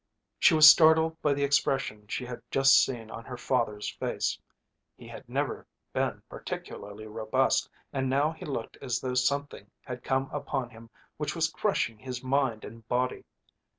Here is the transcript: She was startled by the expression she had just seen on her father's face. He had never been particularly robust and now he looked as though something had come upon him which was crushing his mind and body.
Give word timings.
She 0.39 0.55
was 0.55 0.67
startled 0.67 1.21
by 1.21 1.35
the 1.35 1.43
expression 1.43 2.07
she 2.07 2.25
had 2.25 2.41
just 2.49 2.83
seen 2.83 3.11
on 3.11 3.23
her 3.25 3.37
father's 3.37 3.87
face. 3.87 4.39
He 4.97 5.07
had 5.07 5.29
never 5.29 5.67
been 5.93 6.23
particularly 6.27 7.05
robust 7.05 7.69
and 7.93 8.09
now 8.09 8.31
he 8.31 8.43
looked 8.45 8.77
as 8.81 8.99
though 8.99 9.13
something 9.13 9.69
had 9.85 10.03
come 10.03 10.27
upon 10.33 10.71
him 10.71 10.89
which 11.17 11.35
was 11.35 11.51
crushing 11.53 11.99
his 11.99 12.23
mind 12.23 12.65
and 12.65 12.87
body. 12.87 13.25